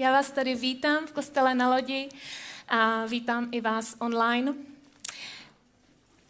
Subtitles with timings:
[0.00, 2.08] Já vás tady vítám v kostele na lodi
[2.68, 4.54] a vítám i vás online.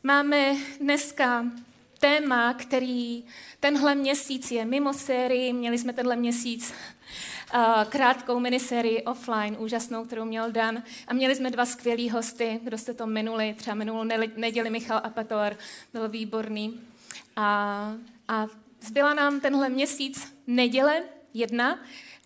[0.02, 1.44] Máme dneska
[1.98, 3.24] téma, který
[3.60, 5.52] tenhle měsíc je mimo sérii.
[5.52, 6.74] Měli jsme tenhle měsíc
[7.54, 10.82] uh, krátkou minisérii offline, úžasnou, kterou měl Dan.
[11.08, 14.04] A měli jsme dva skvělý hosty, kdo jste to minuli, třeba minulou
[14.36, 15.56] neděli Michal Apator,
[15.92, 16.80] byl výborný.
[17.36, 17.94] A,
[18.28, 18.46] a
[18.80, 21.02] zbyla nám tenhle měsíc neděle
[21.34, 21.78] jedna,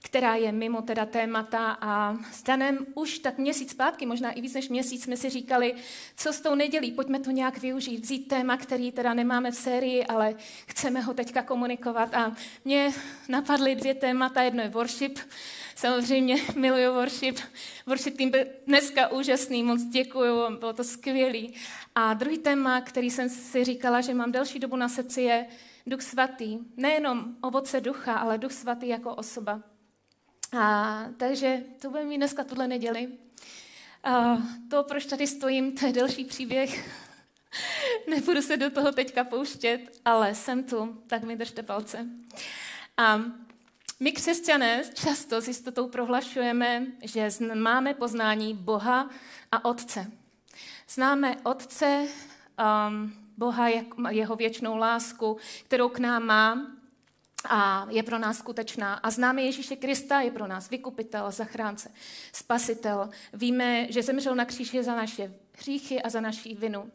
[0.05, 4.55] která je mimo teda témata a s Danem už tak měsíc zpátky, možná i víc
[4.55, 5.75] než měsíc, jsme si říkali,
[6.17, 10.07] co s tou nedělí, pojďme to nějak využít, vzít téma, který teda nemáme v sérii,
[10.07, 10.35] ale
[10.67, 12.93] chceme ho teďka komunikovat a mě
[13.29, 15.19] napadly dvě témata, jedno je worship,
[15.75, 17.39] samozřejmě miluju worship,
[17.87, 21.55] worship tým byl dneska úžasný, moc děkuju, bylo to skvělý.
[21.95, 25.47] A druhý téma, který jsem si říkala, že mám delší dobu na srdci, je
[25.87, 26.59] Duch svatý.
[26.77, 29.74] Nejenom ovoce ducha, ale Duch svatý jako osoba.
[30.59, 33.09] A, takže to bude mít dneska tuhle neděli.
[34.05, 34.39] A,
[34.71, 36.91] to, proč tady stojím, to je delší příběh.
[38.11, 42.07] Nebudu se do toho teďka pouštět, ale jsem tu, tak mi držte palce.
[42.97, 43.21] A
[44.01, 49.11] my křesťané často s jistotou prohlašujeme, že máme poznání Boha
[49.53, 50.11] a Otce.
[50.89, 52.07] Známe Otce,
[52.89, 53.69] um, Boha,
[54.11, 56.67] jeho věčnou lásku, kterou k nám má,
[57.49, 58.95] a je pro nás skutečná.
[58.95, 61.91] A známe Ježíše Krista, je pro nás vykupitel, zachránce,
[62.33, 63.11] spasitel.
[63.33, 66.91] Víme, že zemřel na kříži za naše hříchy a za naší vinu.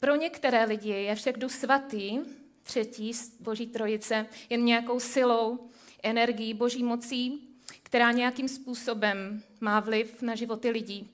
[0.00, 2.18] Pro některé lidi je však duch svatý,
[2.62, 5.70] třetí z Boží trojice, jen nějakou silou,
[6.02, 7.48] energií, boží mocí,
[7.82, 11.10] která nějakým způsobem má vliv na životy lidí.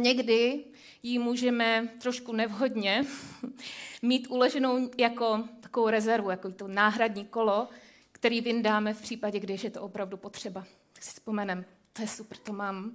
[0.00, 0.64] Někdy
[1.02, 3.04] ji můžeme trošku nevhodně
[4.02, 7.68] mít uleženou jako takovou rezervu, jako to náhradní kolo,
[8.12, 10.64] který vyndáme v případě, když je to opravdu potřeba.
[10.92, 12.92] Tak si vzpomenem, to je super, to mám,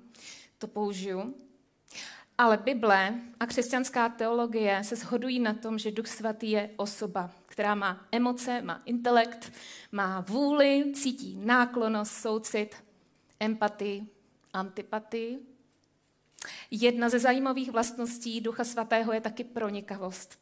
[0.57, 1.33] to použiju.
[2.37, 7.75] Ale Bible a křesťanská teologie se shodují na tom, že Duch Svatý je osoba, která
[7.75, 9.51] má emoce, má intelekt,
[9.91, 12.75] má vůli, cítí náklonost, soucit,
[13.39, 14.07] empatii,
[14.53, 15.50] antipatii.
[16.71, 20.39] Jedna ze zajímavých vlastností Ducha Svatého je taky pronikavost.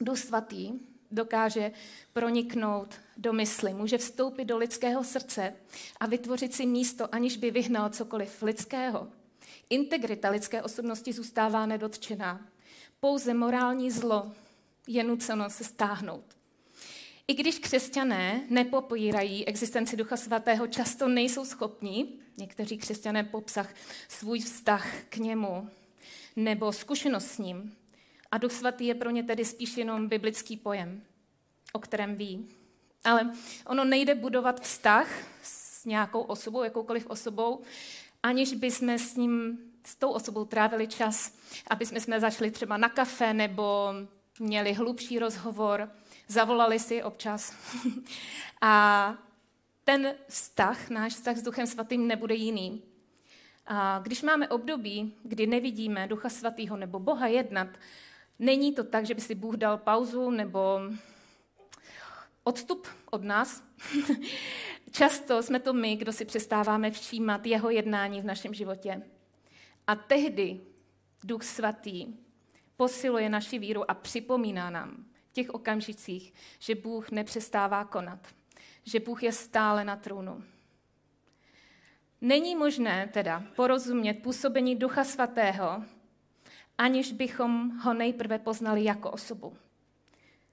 [0.00, 0.72] Duch Svatý
[1.10, 1.72] dokáže
[2.12, 5.54] proniknout do mysli, může vstoupit do lidského srdce
[6.00, 9.08] a vytvořit si místo, aniž by vyhnal cokoliv lidského.
[9.70, 12.46] Integrita lidské osobnosti zůstává nedotčená.
[13.00, 14.32] Pouze morální zlo
[14.86, 16.37] je nuceno se stáhnout.
[17.30, 23.66] I když křesťané nepopírají existenci Ducha Svatého, často nejsou schopni, někteří křesťané popsat
[24.08, 25.70] svůj vztah k němu
[26.36, 27.76] nebo zkušenost s ním,
[28.30, 31.02] a Duch Svatý je pro ně tedy spíš jenom biblický pojem,
[31.72, 32.48] o kterém ví.
[33.04, 33.32] Ale
[33.66, 35.08] ono nejde budovat vztah
[35.42, 37.62] s nějakou osobou, jakoukoliv osobou,
[38.22, 41.32] aniž by jsme s ním, s tou osobou trávili čas,
[41.66, 43.94] aby jsme, jsme zašli třeba na kafe nebo
[44.38, 45.90] měli hlubší rozhovor,
[46.28, 47.54] zavolali si občas.
[48.60, 49.14] a
[49.84, 52.82] ten vztah, náš vztah s Duchem Svatým nebude jiný.
[53.66, 57.68] A když máme období, kdy nevidíme Ducha Svatého nebo Boha jednat,
[58.38, 60.80] Není to tak, že by si Bůh dal pauzu nebo
[62.44, 63.64] odstup od nás.
[64.90, 69.02] Často jsme to my, kdo si přestáváme všímat jeho jednání v našem životě.
[69.86, 70.60] A tehdy
[71.24, 72.06] Duch Svatý
[72.76, 75.04] posiluje naši víru a připomíná nám
[75.38, 78.18] těch okamžicích, že Bůh nepřestává konat,
[78.84, 80.42] že Bůh je stále na trůnu.
[82.20, 85.82] Není možné teda porozumět působení Ducha Svatého
[86.78, 89.56] aniž bychom ho nejprve poznali jako osobu.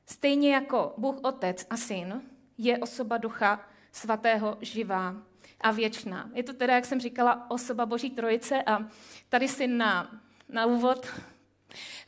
[0.06, 2.22] Stejně jako Bůh Otec a Syn
[2.58, 5.16] je osoba Ducha Svatého živá
[5.62, 6.30] a věčná.
[6.34, 8.90] Je to teda, jak jsem říkala, osoba Boží Trojice a
[9.30, 11.08] tady si na, na úvod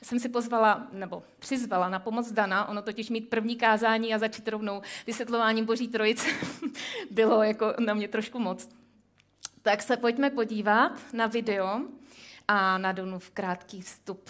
[0.03, 4.47] jsem si pozvala, nebo přizvala na pomoc Dana, ono totiž mít první kázání a začít
[4.47, 6.27] rovnou vysvětlováním Boží Trojice
[7.11, 8.69] bylo jako na mě trošku moc.
[9.61, 11.81] Tak se pojďme podívat na video,
[12.47, 14.29] a na Donův krátký vstup.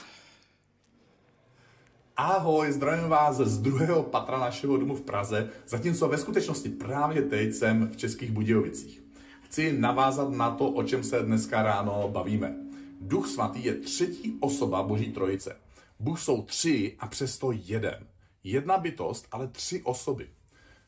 [2.18, 7.54] Ahoj, zdravím vás z druhého patra našeho domu v Praze, zatímco ve skutečnosti právě teď
[7.54, 9.04] jsem v Českých Budějovicích.
[9.42, 12.67] Chci navázat na to, o čem se dneska ráno bavíme.
[13.02, 15.56] Duch svatý je třetí osoba Boží trojice.
[16.00, 18.08] Bůh jsou tři a přesto jeden.
[18.44, 20.30] Jedna bytost, ale tři osoby.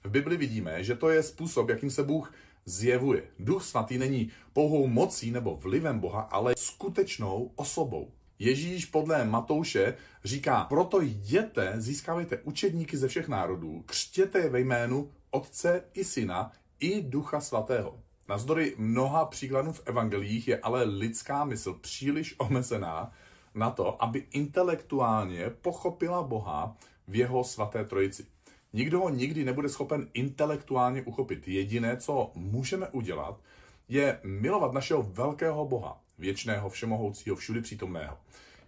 [0.04, 2.34] V Bibli vidíme, že to je způsob, jakým se Bůh
[2.66, 3.24] zjevuje.
[3.40, 8.12] Duch svatý není pouhou mocí nebo vlivem Boha, ale skutečnou osobou.
[8.40, 15.12] Ježíš podle Matouše říká, proto jděte, získávejte učedníky ze všech národů, křtěte je ve jménu
[15.32, 18.00] Otce i Syna i Ducha Svatého.
[18.30, 23.12] Nazdory mnoha příkladů v evangelích je ale lidská mysl příliš omezená
[23.54, 26.78] na to, aby intelektuálně pochopila Boha
[27.08, 28.26] v jeho svaté trojici.
[28.74, 31.48] Nikdo ho nikdy nebude schopen intelektuálně uchopit.
[31.48, 33.40] Jediné, co můžeme udělat,
[33.88, 38.18] je milovat našeho velkého Boha, věčného, všemohoucího, všudy přítomného.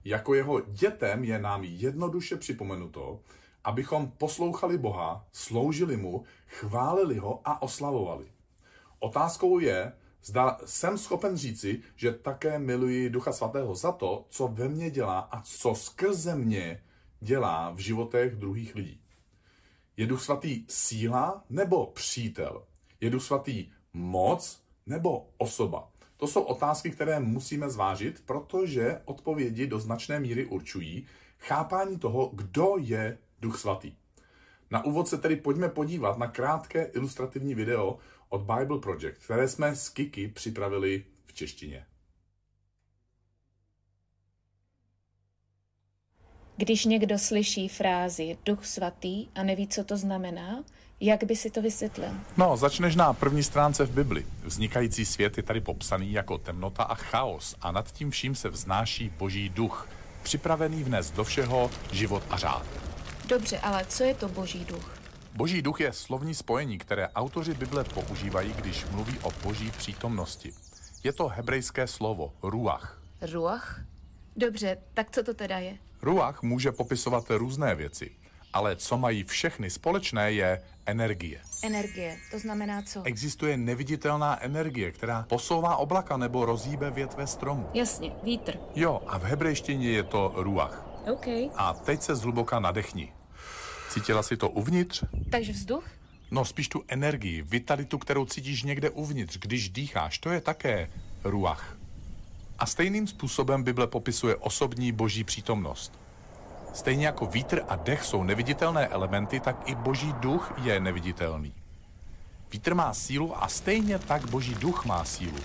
[0.05, 3.19] Jako jeho dětem je nám jednoduše připomenuto,
[3.63, 8.30] abychom poslouchali Boha, sloužili mu, chválili ho a oslavovali.
[9.03, 9.93] Otázkou je,
[10.23, 15.19] zda jsem schopen říci, že také miluji Ducha Svatého za to, co ve mně dělá
[15.19, 16.83] a co skrze mě
[17.19, 19.01] dělá v životech druhých lidí.
[19.97, 22.63] Je Duch Svatý síla nebo přítel?
[23.01, 25.91] Je Duch Svatý moc nebo osoba?
[26.17, 31.05] To jsou otázky, které musíme zvážit, protože odpovědi do značné míry určují
[31.39, 33.93] chápání toho, kdo je Duch Svatý.
[34.71, 37.97] Na úvod se tedy pojďme podívat na krátké ilustrativní video
[38.31, 41.85] od Bible Project, které jsme s Kiki připravili v češtině.
[46.57, 50.63] Když někdo slyší frázi Duch svatý a neví, co to znamená,
[50.99, 52.09] jak by si to vysvětlil?
[52.37, 54.25] No, začneš na první stránce v Bibli.
[54.43, 59.09] Vznikající svět je tady popsaný jako temnota a chaos a nad tím vším se vznáší
[59.09, 59.89] boží duch,
[60.23, 62.65] připravený vnes do všeho život a řád.
[63.27, 65.00] Dobře, ale co je to boží duch?
[65.35, 70.53] Boží duch je slovní spojení, které autoři Bible používají, když mluví o boží přítomnosti.
[71.03, 73.01] Je to hebrejské slovo ruach.
[73.21, 73.81] Ruach?
[74.35, 75.77] Dobře, tak co to teda je?
[76.01, 78.11] Ruach může popisovat různé věci,
[78.53, 81.41] ale co mají všechny společné je energie.
[81.63, 83.03] Energie, to znamená co?
[83.03, 87.69] Existuje neviditelná energie, která posouvá oblaka nebo rozhýbe větve stromu.
[87.73, 88.57] Jasně, vítr.
[88.75, 90.85] Jo, a v hebrejštině je to ruach.
[91.11, 91.27] OK.
[91.55, 93.13] A teď se zhluboka nadechni.
[93.91, 95.03] Cítila si to uvnitř?
[95.31, 95.83] Takže vzduch?
[96.31, 100.89] No spíš tu energii, vitalitu, kterou cítíš někde uvnitř, když dýcháš, to je také
[101.23, 101.77] ruach.
[102.59, 105.99] A stejným způsobem Bible popisuje osobní boží přítomnost.
[106.73, 111.53] Stejně jako vítr a dech jsou neviditelné elementy, tak i boží duch je neviditelný.
[112.51, 115.37] Vítr má sílu a stejně tak boží duch má sílu.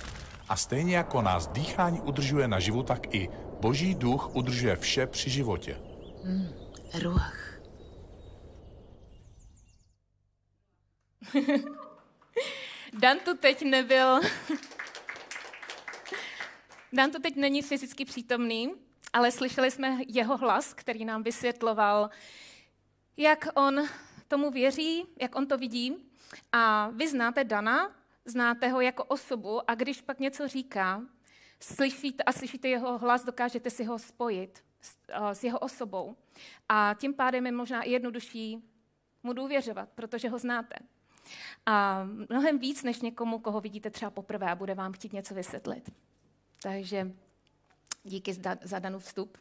[0.48, 3.28] A stejně jako nás dýchání udržuje naživu, tak i
[3.60, 5.76] boží duch udržuje vše při životě.
[6.24, 6.48] Mm,
[7.02, 7.35] ruach.
[12.92, 14.20] Dan tu teď nebyl.
[16.92, 18.72] Dan tu teď není fyzicky přítomný,
[19.12, 22.10] ale slyšeli jsme jeho hlas, který nám vysvětloval,
[23.16, 23.88] jak on
[24.28, 25.96] tomu věří, jak on to vidí.
[26.52, 31.02] A vy znáte Dana, znáte ho jako osobu a když pak něco říká,
[31.60, 36.16] slyšíte a slyšíte jeho hlas, dokážete si ho spojit s, uh, s jeho osobou.
[36.68, 38.64] A tím pádem je možná i jednodušší
[39.22, 40.76] mu důvěřovat, protože ho znáte.
[41.66, 45.90] A mnohem víc než někomu, koho vidíte třeba poprvé a bude vám chtít něco vysvětlit.
[46.62, 47.12] Takže
[48.04, 48.32] díky
[48.62, 49.38] za danou vstup.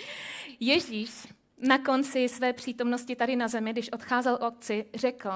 [0.60, 1.26] Ježíš
[1.60, 5.30] na konci své přítomnosti tady na zemi, když odcházel otci, řekl,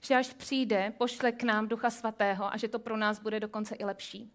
[0.00, 3.74] že až přijde, pošle k nám Ducha Svatého a že to pro nás bude dokonce
[3.74, 4.32] i lepší.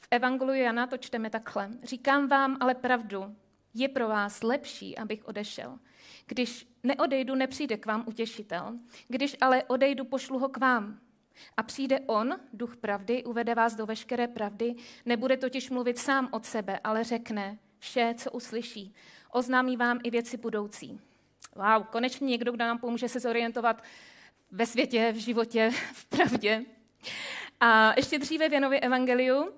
[0.00, 1.70] V Evangeliu Jana to čteme takhle.
[1.82, 3.36] Říkám vám ale pravdu,
[3.74, 5.78] je pro vás lepší, abych odešel.
[6.26, 8.78] Když neodejdu, nepřijde k vám utěšitel.
[9.08, 11.00] Když ale odejdu, pošlu ho k vám.
[11.56, 14.74] A přijde on, duch pravdy, uvede vás do veškeré pravdy,
[15.06, 18.94] nebude totiž mluvit sám od sebe, ale řekne vše, co uslyší.
[19.30, 21.00] Oznámí vám i věci budoucí.
[21.56, 23.82] Wow, konečně někdo, kdo nám pomůže se zorientovat
[24.50, 26.64] ve světě, v životě, v pravdě.
[27.60, 29.52] A ještě dříve v Janově evangeliu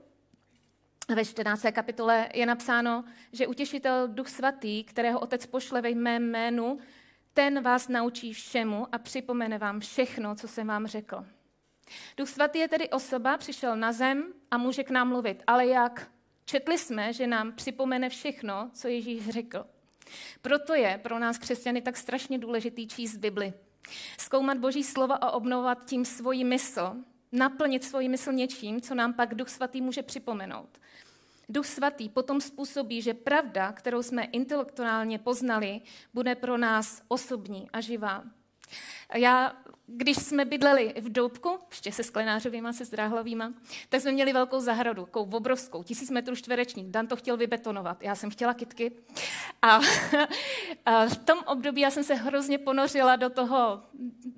[1.14, 1.66] ve 14.
[1.72, 6.78] kapitole je napsáno, že utěšitel Duch Svatý, kterého Otec pošle ve jmém jménu,
[7.34, 11.26] ten vás naučí všemu a připomene vám všechno, co jsem vám řekl.
[12.16, 15.42] Duch Svatý je tedy osoba, přišel na zem a může k nám mluvit.
[15.46, 16.10] Ale jak?
[16.44, 19.66] Četli jsme, že nám připomene všechno, co Ježíš řekl.
[20.42, 23.52] Proto je pro nás křesťany tak strašně důležitý číst Bibli.
[24.18, 26.96] Zkoumat Boží slova a obnovovat tím svoji mysl,
[27.32, 30.68] naplnit svoji mysl něčím, co nám pak Duch Svatý může připomenout.
[31.48, 35.80] Duch Svatý potom způsobí, že pravda, kterou jsme intelektuálně poznali,
[36.14, 38.24] bude pro nás osobní a živá.
[39.14, 43.52] Já, když jsme bydleli v Doubku, ještě se sklenářovýma, se zdráhlovýma,
[43.88, 46.92] tak jsme měli velkou zahradu, takovou obrovskou, tisíc metrů čtvereční.
[46.92, 48.92] Dan to chtěl vybetonovat, já jsem chtěla kitky.
[49.62, 49.80] A,
[50.86, 53.82] a v tom období já jsem se hrozně ponořila do toho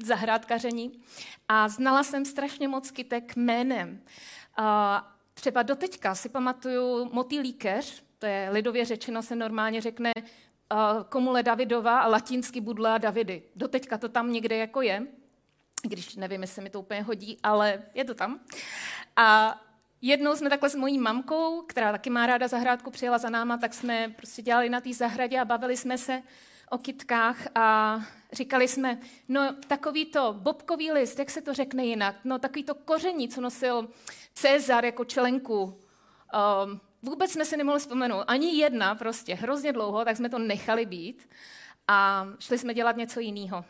[0.04, 1.00] zahrádkaření
[1.48, 4.00] a znala jsem strašně moc kytek jménem.
[4.56, 10.12] A Třeba doteďka si pamatuju motýlíkeř, to je lidově řečeno, se normálně řekne
[11.08, 13.42] komule Davidova a latinsky budla Davidy.
[13.56, 15.06] Doteďka to tam někde jako je.
[15.82, 18.40] když nevím, jestli mi to úplně hodí, ale je to tam.
[19.16, 19.60] A
[20.00, 23.74] jednou jsme takhle s mojí mamkou, která taky má ráda zahrádku, přijela za náma, tak
[23.74, 26.22] jsme prostě dělali na té zahradě a bavili jsme se
[26.70, 27.98] o kytkách a
[28.32, 28.98] říkali jsme,
[29.28, 33.40] no takový to bobkový list, jak se to řekne jinak, no takový to koření, co
[33.40, 33.88] nosil
[34.34, 35.62] Cezar jako čelenku.
[35.62, 40.86] Um, vůbec jsme si nemohli vzpomenout, ani jedna prostě, hrozně dlouho, tak jsme to nechali
[40.86, 41.28] být
[41.88, 43.64] a šli jsme dělat něco jiného.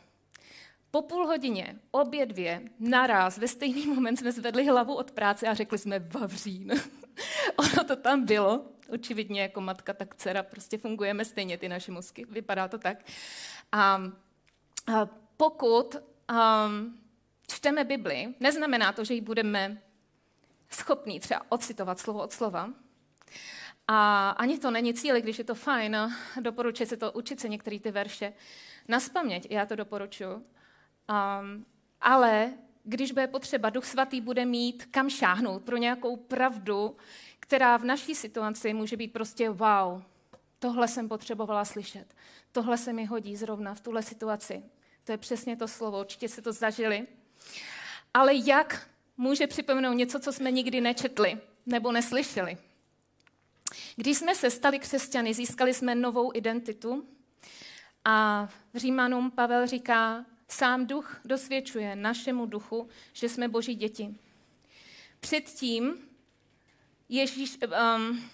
[0.90, 5.54] Po půl hodině, obě dvě, naraz, ve stejný moment jsme zvedli hlavu od práce a
[5.54, 6.72] řekli jsme Vavřín.
[7.56, 12.24] ono to tam bylo, očividně jako matka, tak dcera, prostě fungujeme stejně, ty naše mozky,
[12.24, 13.04] vypadá to tak.
[13.72, 14.02] A,
[14.94, 16.98] a pokud um,
[17.48, 19.82] čteme Bibli, neznamená to, že ji budeme
[20.70, 22.70] schopní třeba ocitovat slovo od slova,
[23.88, 25.96] a ani to není cíl, když je to fajn,
[26.40, 28.32] doporučuji se to učit se některé ty verše
[28.88, 30.32] na spaměť, já to doporučuji.
[30.32, 31.64] Um,
[32.00, 32.52] ale
[32.84, 36.96] když bude potřeba, Duch Svatý bude mít kam šáhnout pro nějakou pravdu,
[37.40, 40.02] která v naší situaci může být prostě wow,
[40.58, 42.14] tohle jsem potřebovala slyšet,
[42.52, 44.62] tohle se mi hodí zrovna v tuhle situaci.
[45.04, 47.06] To je přesně to slovo, určitě se to zažili.
[48.14, 52.58] Ale jak může připomenout něco, co jsme nikdy nečetli nebo neslyšeli?
[53.96, 57.08] Když jsme se stali křesťany, získali jsme novou identitu
[58.04, 64.14] a v Římanům Pavel říká, sám duch dosvědčuje našemu duchu, že jsme boží děti.
[65.20, 66.08] Předtím
[67.08, 67.58] Ježíš,
[67.96, 68.30] um,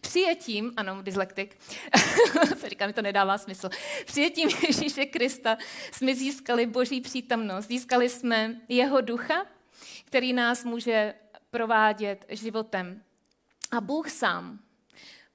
[0.00, 1.58] přijetím, ano, dyslektik,
[2.56, 3.68] se říká, mi to nedává smysl,
[4.06, 5.58] přijetím Ježíše Krista
[5.92, 9.46] jsme získali boží přítomnost, získali jsme jeho ducha,
[10.04, 11.14] který nás může
[11.50, 13.02] provádět životem.
[13.70, 14.58] A Bůh sám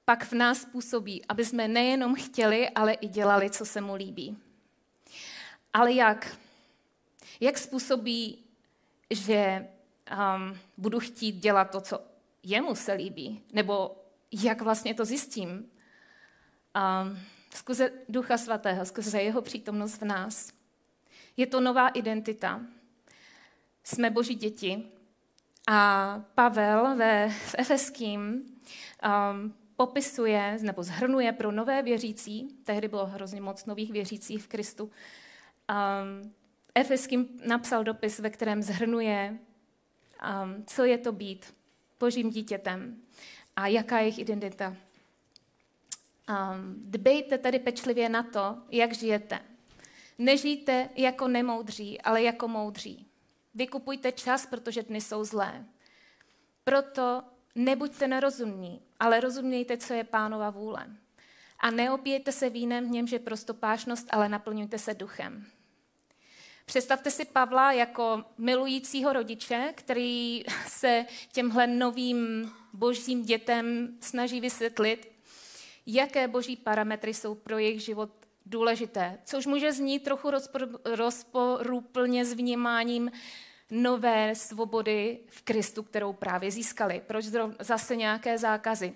[0.05, 4.37] pak v nás působí, aby jsme nejenom chtěli, ale i dělali, co se mu líbí.
[5.73, 6.37] Ale jak?
[7.39, 8.45] Jak způsobí,
[9.09, 9.67] že
[10.11, 11.99] um, budu chtít dělat to, co
[12.43, 13.43] jemu se líbí?
[13.53, 15.49] Nebo jak vlastně to zjistím?
[15.49, 17.19] Um,
[17.53, 20.53] skrze Ducha Svatého, skrze jeho přítomnost v nás.
[21.37, 22.61] Je to nová identita.
[23.83, 24.91] Jsme boží děti.
[25.67, 33.41] A Pavel ve, v Efeským um, popisuje nebo zhrnuje pro nové věřící, tehdy bylo hrozně
[33.41, 36.33] moc nových věřících v Kristu, um,
[36.75, 39.37] Efeským napsal dopis, ve kterém zhrnuje
[40.43, 41.55] um, co je to být
[41.99, 43.01] božím dítětem
[43.55, 44.75] a jaká je jejich identita.
[46.29, 49.39] Um, dbejte tedy pečlivě na to, jak žijete.
[50.17, 53.04] Nežijte jako nemoudří, ale jako moudří.
[53.55, 55.65] Vykupujte čas, protože dny jsou zlé.
[56.63, 57.23] Proto
[57.55, 60.87] nebuďte nerozumní, ale rozumějte, co je pánova vůle.
[61.59, 65.45] A neopijete se vínem v něm, že prostopášnost, ale naplňujte se duchem.
[66.65, 75.11] Představte si Pavla jako milujícího rodiče, který se těmhle novým božím dětem snaží vysvětlit,
[75.85, 78.09] jaké boží parametry jsou pro jejich život
[78.45, 80.31] důležité, což může znít trochu
[80.85, 83.11] rozporuplně s vnímáním
[83.71, 87.01] nové svobody v Kristu, kterou právě získali.
[87.07, 87.25] Proč
[87.59, 88.95] zase nějaké zákazy?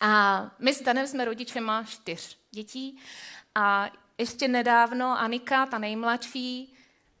[0.00, 2.98] A my s Danem jsme rodičema čtyř dětí
[3.54, 6.74] a ještě nedávno Anika, ta nejmladší,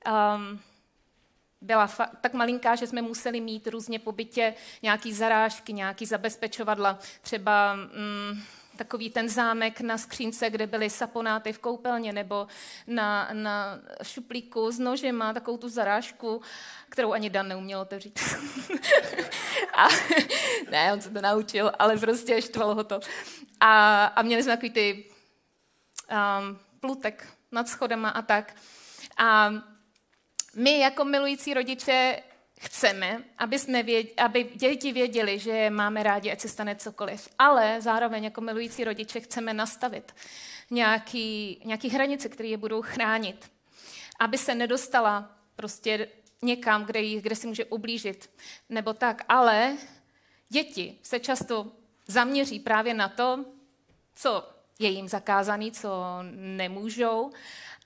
[0.06, 0.60] um,
[1.60, 6.98] byla fa- tak malinká, že jsme museli mít různě po bytě nějaký zarážky, nějaký zabezpečovadla,
[7.22, 8.42] třeba mm,
[8.78, 12.46] takový ten zámek na skřínce, kde byly saponáty v koupelně, nebo
[12.86, 16.42] na, na šuplíku s nožema, takovou tu zarážku,
[16.88, 18.20] kterou ani Dan neuměl otevřít.
[19.74, 19.88] a,
[20.70, 23.00] ne, on se to naučil, ale prostě štvalo ho to.
[23.60, 25.04] A, a měli jsme takový ty
[26.10, 28.54] um, plutek nad schodama a tak.
[29.16, 29.50] A
[30.56, 32.22] my jako milující rodiče
[32.58, 37.28] chceme, aby, jsme věděli, aby děti věděli, že máme rádi, ať se stane cokoliv.
[37.38, 40.14] Ale zároveň jako milující rodiče chceme nastavit
[40.70, 43.50] nějaký, nějaký hranice, které je budou chránit.
[44.18, 46.08] Aby se nedostala prostě
[46.42, 48.30] někam, kde, jí, kde si může ublížit.
[48.68, 49.24] Nebo tak.
[49.28, 49.76] Ale
[50.48, 51.72] děti se často
[52.06, 53.44] zaměří právě na to,
[54.14, 54.48] co
[54.78, 57.32] je jim zakázaný, co nemůžou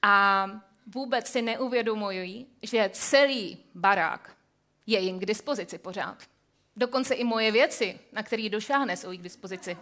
[0.03, 0.47] a
[0.87, 4.37] vůbec si neuvědomují, že celý barák
[4.87, 6.23] je jim k dispozici pořád.
[6.77, 9.77] Dokonce i moje věci, na které došáhne, jsou jim k dispozici.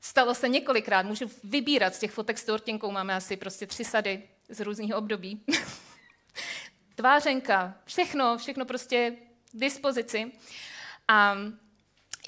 [0.00, 4.22] Stalo se několikrát, můžu vybírat z těch fotek s tortinkou, máme asi prostě tři sady
[4.48, 5.44] z různých období.
[6.94, 9.16] Tvářenka, všechno, všechno prostě
[9.52, 10.32] k dispozici.
[11.08, 11.36] A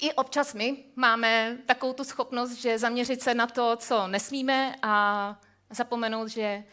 [0.01, 5.39] i občas my máme takovou tu schopnost, že zaměřit se na to, co nesmíme a
[5.69, 6.63] zapomenout, že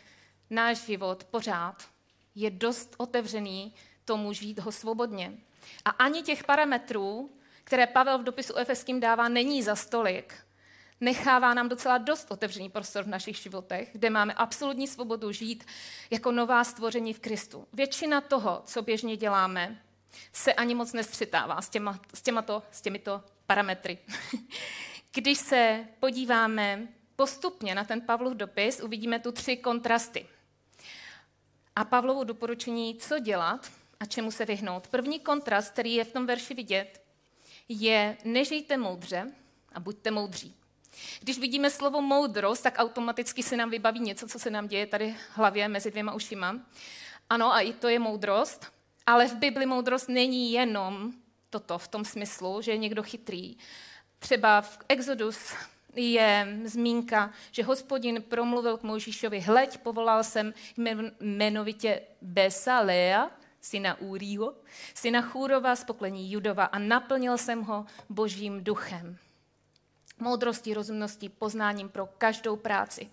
[0.50, 1.88] náš život pořád
[2.34, 3.74] je dost otevřený
[4.04, 5.32] tomu žít ho svobodně.
[5.84, 7.30] A ani těch parametrů,
[7.64, 10.34] které Pavel v dopisu Efeským dává, není za stolik.
[11.00, 15.64] Nechává nám docela dost otevřený prostor v našich životech, kde máme absolutní svobodu žít
[16.11, 17.68] jako nová stvoření v Kristu.
[17.73, 19.82] Většina toho, co běžně děláme,
[20.32, 23.99] se ani moc nestřetává s, těma, s, těmato, s těmito parametry.
[25.14, 30.26] Když se podíváme postupně na ten Pavlov dopis, uvidíme tu tři kontrasty.
[31.76, 33.70] A Pavlovu doporučení, co dělat
[34.00, 34.88] a čemu se vyhnout.
[34.88, 37.02] První kontrast, který je v tom verši vidět,
[37.68, 39.32] je nežijte moudře
[39.72, 40.54] a buďte moudří.
[41.20, 45.12] Když vidíme slovo moudrost, tak automaticky se nám vybaví něco, co se nám děje tady
[45.12, 46.60] v hlavě mezi dvěma ušima.
[47.30, 48.72] Ano, a i to je moudrost,
[49.06, 51.12] ale v Bibli moudrost není jenom
[51.50, 53.56] toto v tom smyslu, že je někdo chytrý.
[54.18, 55.54] Třeba v Exodus
[55.96, 60.54] je zmínka, že hospodin promluvil k Mojžíšovi, hleď, povolal jsem
[61.20, 63.30] jmenovitě Besalea,
[63.64, 64.54] syna Úrího,
[64.94, 69.16] syna Chúrova z poklení Judova a naplnil jsem ho božím duchem.
[70.18, 73.11] Moudrostí, rozumností, poznáním pro každou práci.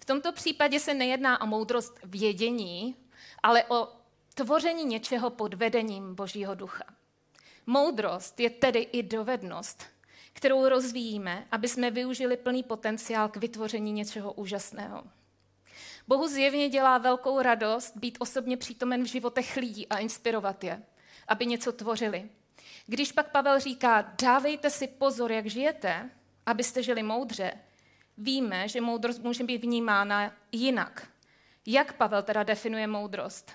[0.00, 2.96] V tomto případě se nejedná o moudrost vědění,
[3.42, 3.88] ale o
[4.34, 6.84] tvoření něčeho pod vedením Božího ducha.
[7.66, 9.84] Moudrost je tedy i dovednost,
[10.32, 15.04] kterou rozvíjíme, aby jsme využili plný potenciál k vytvoření něčeho úžasného.
[16.08, 20.82] Bohu zjevně dělá velkou radost být osobně přítomen v životech lidí a inspirovat je,
[21.28, 22.30] aby něco tvořili.
[22.86, 26.10] Když pak Pavel říká, dávejte si pozor, jak žijete,
[26.46, 27.52] abyste žili moudře,
[28.18, 31.08] víme, že moudrost může být vnímána jinak.
[31.66, 33.52] Jak Pavel teda definuje moudrost?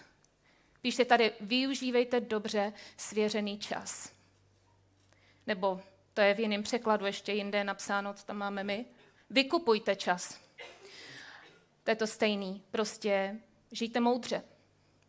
[0.81, 4.11] Píše tady, využívejte dobře svěřený čas.
[5.47, 5.81] Nebo
[6.13, 8.85] to je v jiném překladu, ještě jinde napsáno, co tam máme my.
[9.29, 10.48] Vykupujte čas.
[11.89, 12.63] To je to stejný.
[12.71, 13.39] Prostě
[13.71, 14.43] žijte moudře.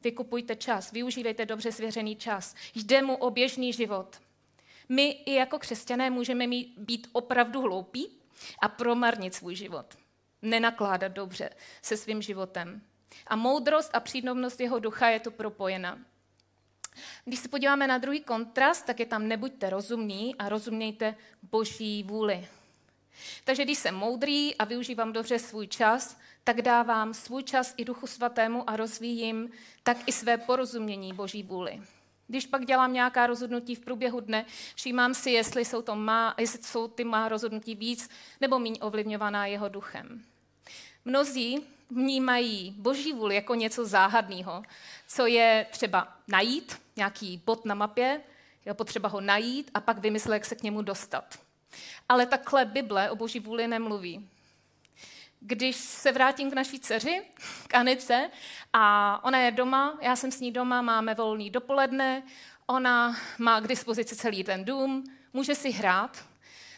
[0.02, 2.54] Vykupujte čas, využívejte dobře svěřený čas.
[2.74, 4.20] Jde mu o běžný život.
[4.88, 8.08] My i jako křesťané můžeme mít, být opravdu hloupí
[8.62, 9.98] a promarnit svůj život.
[10.42, 11.50] Nenakládat dobře
[11.82, 12.82] se svým životem.
[13.26, 15.98] A moudrost a přídomnost jeho ducha je tu propojena.
[17.24, 22.48] Když se podíváme na druhý kontrast, tak je tam nebuďte rozumní a rozumějte boží vůli.
[23.44, 28.06] Takže když jsem moudrý a využívám dobře svůj čas, tak dávám svůj čas i Duchu
[28.06, 29.50] Svatému a rozvíjím
[29.82, 31.82] tak i své porozumění Boží vůli.
[32.26, 34.44] Když pak dělám nějaká rozhodnutí v průběhu dne,
[34.74, 39.46] všímám si, jestli jsou, to má, jestli jsou ty má rozhodnutí víc nebo méně ovlivňovaná
[39.46, 40.24] jeho duchem.
[41.04, 44.62] Mnozí vnímají boží vůli jako něco záhadného,
[45.08, 48.20] co je třeba najít, nějaký bod na mapě,
[48.64, 51.38] je potřeba ho najít a pak vymyslet, jak se k němu dostat.
[52.08, 54.28] Ale takhle Bible o boží vůli nemluví.
[55.40, 57.22] Když se vrátím k naší dceři,
[57.68, 58.30] k Anice,
[58.72, 62.22] a ona je doma, já jsem s ní doma, máme volný dopoledne,
[62.66, 66.24] ona má k dispozici celý ten dům, může si hrát,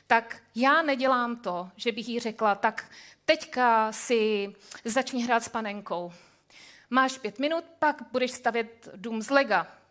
[0.07, 2.91] tak já nedělám to, že bych jí řekla, tak
[3.25, 4.53] teďka si
[4.85, 6.13] začni hrát s panenkou.
[6.91, 9.82] Máš pět minut, pak budeš stavět dům z lega.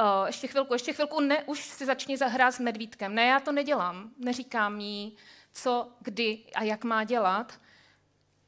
[0.00, 3.14] Uh, ještě chvilku, ještě chvilku, ne, už si začni zahrát s medvídkem.
[3.14, 4.10] Ne, já to nedělám.
[4.18, 5.16] Neříkám jí,
[5.52, 7.60] co, kdy a jak má dělat.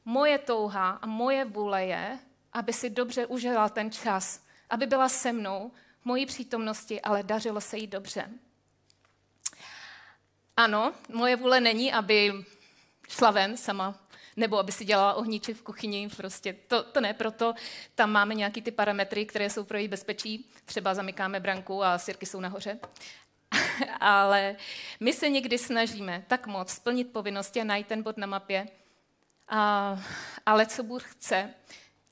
[0.04, 2.18] Moje touha a moje vůle je,
[2.52, 7.60] aby si dobře užila ten čas, aby byla se mnou, v mojí přítomnosti, ale dařilo
[7.60, 8.30] se jí dobře.
[10.56, 12.44] Ano, moje vůle není, aby
[13.08, 14.01] šla ven sama,
[14.36, 17.54] nebo aby si dělala ohníček v kuchyni, prostě to, to ne, proto
[17.94, 22.26] tam máme nějaký ty parametry, které jsou pro její bezpečí, třeba zamykáme branku a sirky
[22.26, 22.78] jsou nahoře.
[24.00, 24.56] Ale
[25.00, 28.68] my se někdy snažíme tak moc splnit povinnosti a najít ten bod na mapě,
[29.48, 30.00] a,
[30.46, 31.54] ale co Bůh chce,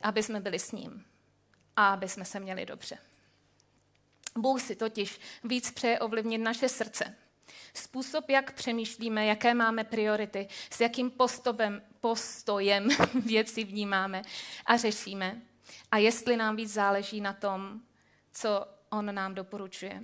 [0.00, 1.04] aby jsme byli s ním
[1.76, 2.98] a aby jsme se měli dobře.
[4.38, 7.16] Bůh si totiž víc přeje ovlivnit naše srdce,
[7.74, 12.89] Způsob, jak přemýšlíme, jaké máme priority, s jakým postupem, postojem
[13.27, 14.23] věci vnímáme
[14.67, 15.43] a řešíme.
[15.91, 17.81] A jestli nám víc záleží na tom,
[18.33, 20.03] co on nám doporučuje.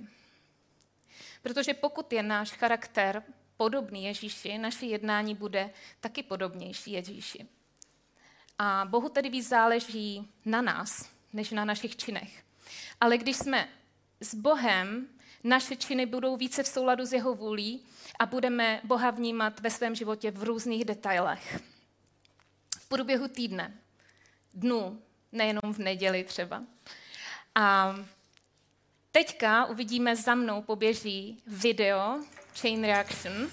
[1.41, 3.23] Protože pokud je náš charakter
[3.57, 7.47] podobný Ježíši, naše jednání bude taky podobnější Ježíši.
[8.59, 12.43] A Bohu tedy víc záleží na nás, než na našich činech.
[13.01, 13.69] Ale když jsme
[14.21, 15.07] s Bohem,
[15.43, 17.85] naše činy budou více v souladu s jeho vůlí
[18.19, 21.61] a budeme Boha vnímat ve svém životě v různých detailech.
[22.87, 23.73] Průběhu týdne,
[24.53, 26.63] dnů, nejenom v neděli třeba.
[27.55, 27.95] A
[29.11, 32.19] teďka uvidíme za mnou poběží video
[32.61, 33.49] Chain Reaction,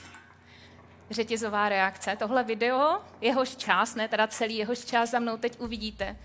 [1.11, 2.17] řetězová reakce.
[2.17, 6.17] Tohle video, jehož čas, ne teda celý jehož čas za mnou teď uvidíte,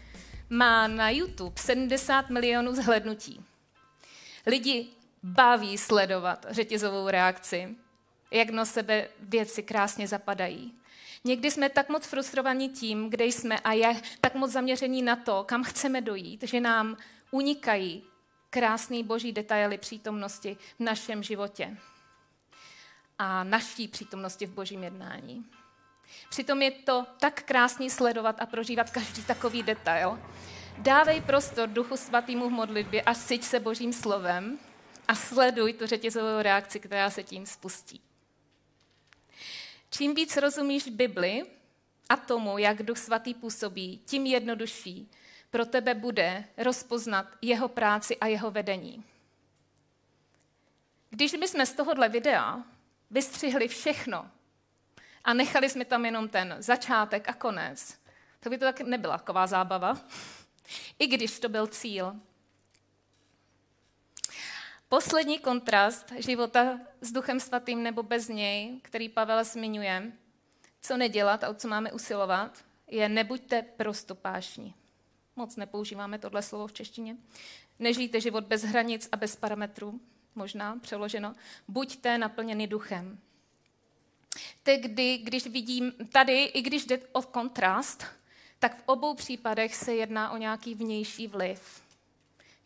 [0.49, 3.45] má na YouTube 70 milionů zhlednutí.
[4.45, 4.87] Lidi
[5.23, 7.75] baví sledovat řetězovou reakci,
[8.31, 10.78] jak na sebe věci krásně zapadají.
[11.23, 15.43] Někdy jsme tak moc frustrovaní tím, kde jsme a je tak moc zaměření na to,
[15.43, 16.97] kam chceme dojít, že nám
[17.31, 18.03] unikají
[18.49, 21.77] krásný boží detaily přítomnosti v našem životě
[23.17, 25.45] a naší přítomnosti v božím jednání.
[26.29, 30.19] Přitom je to tak krásný sledovat a prožívat každý takový detail.
[30.77, 34.59] Dávej prostor Duchu Svatýmu v modlitbě a syť se božím slovem
[35.07, 38.01] a sleduj tu řetězovou reakci, která se tím spustí.
[39.89, 41.43] Čím víc rozumíš Bibli
[42.09, 45.11] a tomu, jak Duch Svatý působí, tím jednodušší
[45.49, 49.03] pro tebe bude rozpoznat jeho práci a jeho vedení.
[51.09, 52.63] Když bychom z tohohle videa
[53.11, 54.31] vystřihli všechno
[55.23, 57.97] a nechali jsme tam jenom ten začátek a konec,
[58.39, 59.97] to by to tak nebyla taková zábava,
[60.99, 62.15] i když to byl cíl.
[64.89, 70.11] Poslední kontrast života s Duchem Svatým nebo bez něj, který Pavel zmiňuje,
[70.81, 74.73] co nedělat a o co máme usilovat, je nebuďte prostopášní.
[75.35, 77.17] Moc nepoužíváme tohle slovo v češtině.
[77.79, 79.99] Nežijte život bez hranic a bez parametrů,
[80.35, 81.35] možná přeloženo.
[81.67, 83.19] Buďte naplněni duchem.
[84.63, 88.05] Tehdy, když vidím tady, i když jde o kontrast,
[88.59, 91.81] tak v obou případech se jedná o nějaký vnější vliv.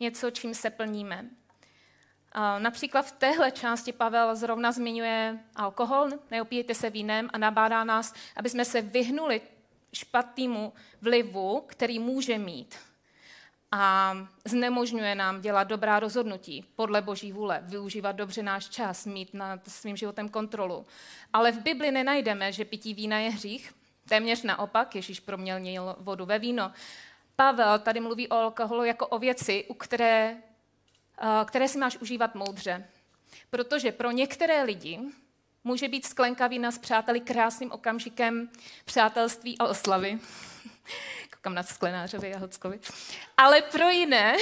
[0.00, 1.30] Něco, čím se plníme.
[2.58, 8.50] Například v téhle části Pavel zrovna zmiňuje alkohol, neopijete se vínem a nabádá nás, aby
[8.50, 9.40] jsme se vyhnuli
[9.92, 12.74] špatnému vlivu, který může mít.
[13.72, 19.68] A znemožňuje nám dělat dobrá rozhodnutí podle Boží vůle, využívat dobře náš čas, mít nad
[19.68, 20.86] svým životem kontrolu.
[21.32, 23.74] Ale v Bibli nenajdeme, že pití vína je hřích.
[24.08, 26.72] Téměř naopak, Ježíš proměnil vodu ve víno.
[27.36, 30.36] Pavel tady mluví o alkoholu jako o věci, u které
[31.44, 32.88] které si máš užívat moudře.
[33.50, 35.00] Protože pro některé lidi
[35.64, 38.50] může být sklenka vína s přáteli krásným okamžikem
[38.84, 40.18] přátelství a oslavy.
[41.34, 42.80] Koukám na sklenářovi a Hockovi.
[43.36, 44.36] Ale pro jiné,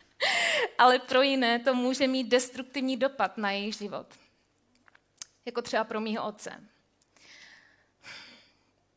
[0.78, 4.06] ale pro jiné to může mít destruktivní dopad na jejich život.
[5.46, 6.60] Jako třeba pro mýho otce.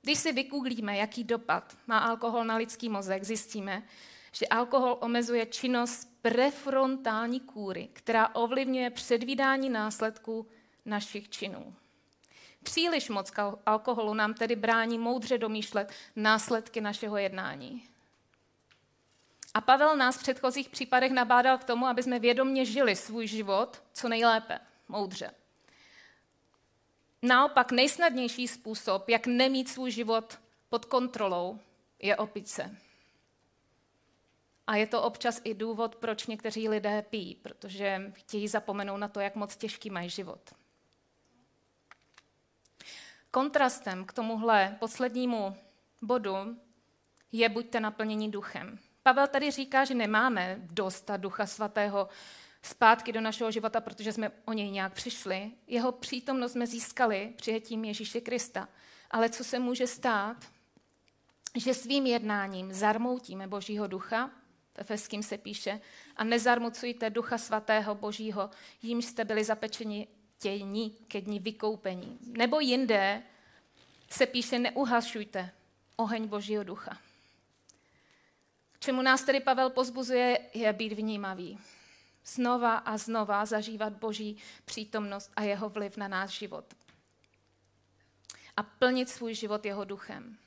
[0.02, 3.84] Když si vygooglíme, jaký dopad má alkohol na lidský mozek, zjistíme,
[4.38, 10.48] že alkohol omezuje činnost prefrontální kůry, která ovlivňuje předvídání následků
[10.86, 11.76] našich činů.
[12.64, 13.32] Příliš moc
[13.66, 17.84] alkoholu nám tedy brání moudře domýšlet následky našeho jednání.
[19.54, 23.84] A Pavel nás v předchozích případech nabádal k tomu, aby jsme vědomně žili svůj život
[23.94, 25.32] co nejlépe, moudře.
[27.22, 31.60] Naopak nejsnadnější způsob, jak nemít svůj život pod kontrolou,
[32.00, 32.78] je opice.
[34.68, 39.20] A je to občas i důvod, proč někteří lidé pijí, protože chtějí zapomenout na to,
[39.20, 40.40] jak moc těžký mají život.
[43.32, 45.58] Kontrastem k tomuhle poslednímu
[46.02, 46.58] bodu
[47.32, 48.80] je buďte naplnění duchem.
[49.04, 52.10] Pavel tady říká, že nemáme dostat ducha svatého
[52.62, 55.52] zpátky do našeho života, protože jsme o něj nějak přišli.
[55.68, 58.70] Jeho přítomnost jsme získali přijetím Ježíše Krista.
[59.12, 60.38] Ale co se může stát?
[61.56, 64.32] Že svým jednáním zarmoutíme Božího ducha
[64.76, 65.82] v Efeským se píše,
[66.16, 68.50] a nezarmucujte ducha svatého božího,
[68.82, 70.08] jím jste byli zapečeni
[70.40, 72.20] tění ke dní vykoupení.
[72.38, 73.24] Nebo jinde
[74.10, 75.52] se píše, neuhašujte
[75.96, 76.98] oheň božího ducha.
[78.74, 81.60] K čemu nás tedy Pavel pozbuzuje, je být vnímavý.
[82.26, 86.66] Znova a znova zažívat boží přítomnost a jeho vliv na náš život.
[88.58, 90.38] A plnit svůj život jeho duchem.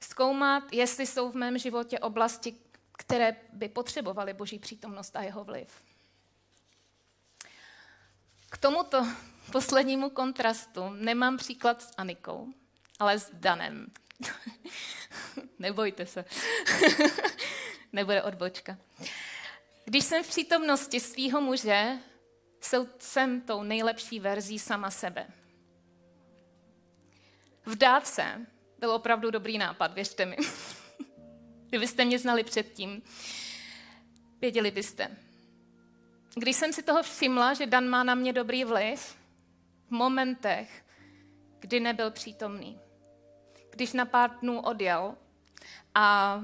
[0.00, 2.56] Zkoumat, jestli jsou v mém životě oblasti,
[2.98, 5.82] které by potřebovaly Boží přítomnost a jeho vliv.
[8.50, 9.06] K tomuto
[9.52, 12.48] poslednímu kontrastu nemám příklad s Anikou,
[12.98, 13.86] ale s Danem.
[15.58, 16.24] Nebojte se.
[17.92, 18.78] Nebude odbočka.
[19.84, 21.98] Když jsem v přítomnosti svého muže,
[22.98, 25.26] jsem tou nejlepší verzí sama sebe.
[27.66, 28.46] Vdát se
[28.78, 30.36] byl opravdu dobrý nápad, věřte mi.
[31.68, 33.02] Kdybyste mě znali předtím,
[34.40, 35.16] věděli byste.
[36.34, 39.16] Když jsem si toho všimla, že Dan má na mě dobrý vliv,
[39.86, 40.84] v momentech,
[41.58, 42.80] kdy nebyl přítomný.
[43.70, 45.14] Když na pár dnů odjel
[45.94, 46.40] a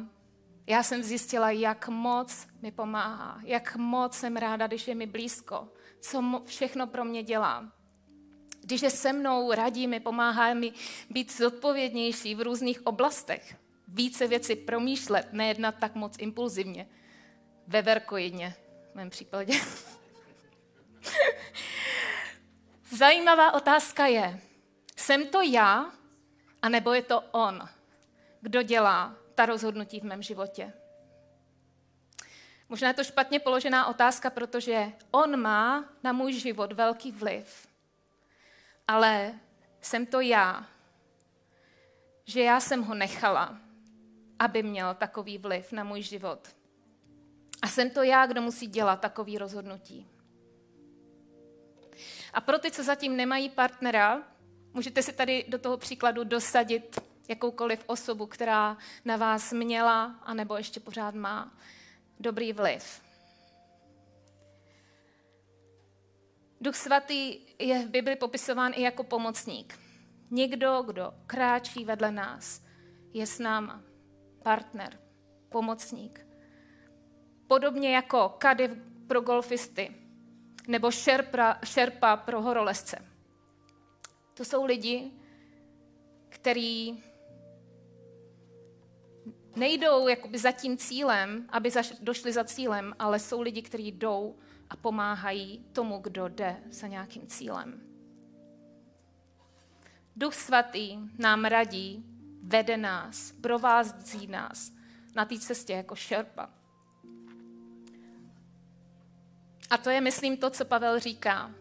[0.67, 5.69] já jsem zjistila, jak moc mi pomáhá, jak moc jsem ráda, když je mi blízko,
[6.01, 7.73] co všechno pro mě dělá.
[8.61, 10.73] Když je se mnou, radí mi, pomáhá mi
[11.11, 13.64] být zodpovědnější v různých oblastech
[13.95, 16.89] více věci promýšlet, nejednat tak moc impulzivně.
[17.67, 18.55] Veverkoidně
[18.93, 19.61] v mém případě.
[22.91, 24.41] Zajímavá otázka je,
[24.97, 25.93] jsem to já,
[26.63, 27.69] anebo je to on,
[28.41, 30.73] kdo dělá ta rozhodnutí v mém životě?
[32.69, 37.69] Možná je to špatně položená otázka, protože on má na můj život velký vliv.
[38.89, 39.35] Ale
[39.81, 40.67] jsem to já,
[42.25, 43.64] že já jsem ho nechala,
[44.39, 46.49] aby měl takový vliv na můj život.
[47.63, 50.09] A jsem to já, kdo musí dělat takový rozhodnutí.
[52.33, 54.23] A pro ty, co zatím nemají partnera,
[54.73, 60.81] můžete si tady do toho příkladu dosadit jakoukoliv osobu, která na vás měla, anebo ještě
[60.81, 61.59] pořád má
[62.21, 63.03] dobrý vliv.
[66.61, 69.79] Duch svatý je v Bibli popisován i jako pomocník.
[70.31, 72.63] Někdo, kdo kráčí vedle nás,
[73.13, 73.83] je s náma,
[74.45, 74.99] partner,
[75.49, 76.27] pomocník.
[77.47, 78.69] Podobně jako kady
[79.07, 79.95] pro golfisty
[80.69, 82.97] nebo šerpa, šerpa pro horolezce.
[84.35, 85.11] To jsou lidi,
[86.29, 87.05] kteří
[89.57, 94.37] nejdou jakoby za tím cílem, aby došli za cílem, ale jsou lidi, kteří jdou
[94.71, 97.81] a pomáhají tomu, kdo jde za nějakým cílem.
[100.17, 102.14] Duch svatý nám radí,
[102.47, 104.73] vede nás, provází nás
[105.15, 106.51] na té cestě jako šerpa.
[109.71, 111.55] A to je, myslím, to, co Pavel říká.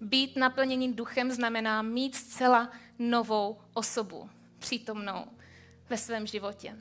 [0.00, 5.24] Být naplněný duchem znamená mít zcela novou osobu přítomnou
[5.88, 6.76] ve svém životě.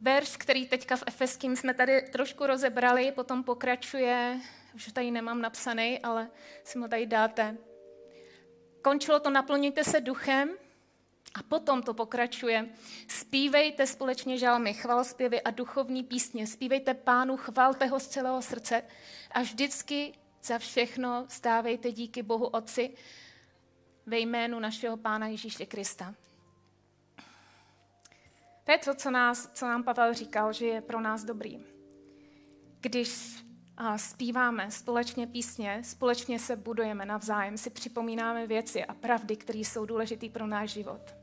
[0.00, 4.40] Verš, který teďka v Efeským jsme tady trošku rozebrali, potom pokračuje,
[4.74, 6.30] už tady nemám napsaný, ale
[6.64, 7.56] si ho tady dáte.
[8.82, 10.50] Končilo to, naplňujte se duchem
[11.34, 12.68] a potom to pokračuje.
[13.08, 16.46] Spívejte společně žalmy, chvalspěvy a duchovní písně.
[16.46, 18.82] Spívejte pánu, chvalte ho z celého srdce
[19.30, 22.94] a vždycky za všechno stávejte díky Bohu Otci
[24.06, 26.14] ve jménu našeho Pána Ježíše Krista.
[28.64, 31.64] To je to, co, nás, co nám Pavel říkal, že je pro nás dobrý.
[32.80, 33.42] Když
[33.82, 39.86] a zpíváme společně písně, společně se budujeme navzájem, si připomínáme věci a pravdy, které jsou
[39.86, 41.14] důležité pro náš život.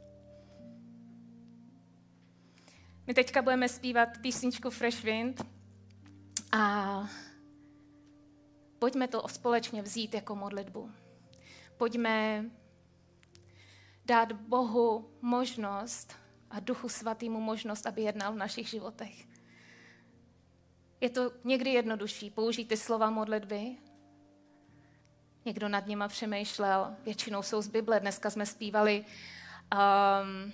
[3.07, 5.45] My teďka budeme zpívat písničku Fresh Wind
[6.51, 7.07] a
[8.79, 10.91] pojďme to společně vzít jako modlitbu.
[11.77, 12.45] Pojďme
[14.05, 16.15] dát Bohu možnost
[16.49, 19.36] a Duchu Svatýmu možnost, aby jednal v našich životech.
[21.01, 23.75] Je to někdy jednodušší použít ty slova modlitby.
[25.45, 27.99] Někdo nad nima přemýšlel, většinou jsou z Bible.
[27.99, 29.05] Dneska jsme zpívali
[29.73, 30.53] um,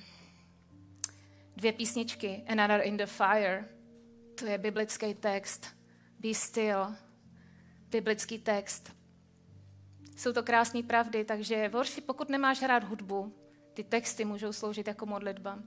[1.55, 3.69] dvě písničky, Another in the Fire.
[4.35, 5.67] To je biblický text.
[6.19, 6.95] Be still.
[7.89, 8.95] Biblický text.
[10.17, 13.35] Jsou to krásné pravdy, takže vorši, pokud nemáš hrát hudbu,
[13.73, 15.59] ty texty můžou sloužit jako modlitba.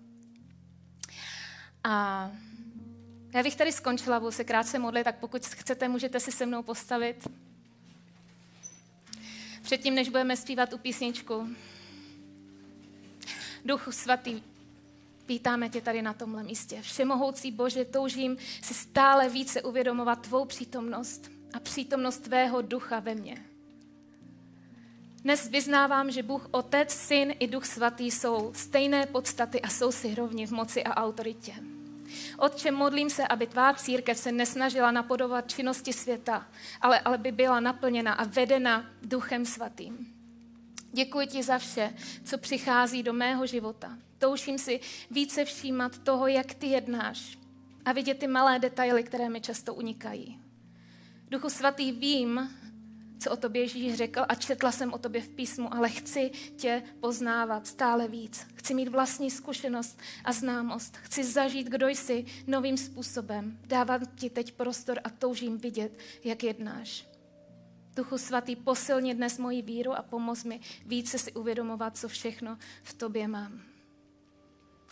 [1.85, 2.31] A
[3.35, 6.63] já bych tady skončila, budu se krátce modlit, tak pokud chcete, můžete si se mnou
[6.63, 7.29] postavit.
[9.63, 11.49] Předtím, než budeme zpívat tu písničku.
[13.65, 14.43] Duchu svatý,
[15.29, 16.83] vítáme tě tady na tomhle místě.
[16.83, 23.45] Všemohoucí Bože, toužím si stále více uvědomovat tvou přítomnost a přítomnost tvého ducha ve mně.
[25.23, 30.15] Dnes vyznávám, že Bůh Otec, Syn i Duch Svatý jsou stejné podstaty a jsou si
[30.15, 31.55] rovni v moci a autoritě.
[32.39, 36.47] Otče, modlím se, aby tvá církev se nesnažila napodovat činnosti světa,
[36.81, 40.13] ale aby byla naplněna a vedena Duchem Svatým.
[40.93, 43.99] Děkuji ti za vše, co přichází do mého života.
[44.19, 47.39] Touším si více všímat toho, jak ty jednáš
[47.85, 50.41] a vidět ty malé detaily, které mi často unikají.
[51.29, 52.51] Duchu svatý, vím,
[53.19, 56.83] co o tobě Ježíš řekl a četla jsem o tobě v písmu, ale chci tě
[57.01, 58.47] poznávat stále víc.
[58.55, 60.97] Chci mít vlastní zkušenost a známost.
[60.97, 63.59] Chci zažít, kdo jsi novým způsobem.
[63.67, 67.07] Dávám ti teď prostor a toužím vidět, jak jednáš.
[67.97, 72.93] Duchu svatý, posilně dnes moji víru a pomoz mi více si uvědomovat, co všechno v
[72.95, 73.63] tobě mám.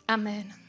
[0.08, 0.63] Amen.